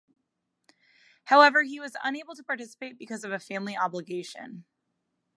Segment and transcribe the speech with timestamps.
[1.25, 4.65] However, he was unable to participate because of a family obligation.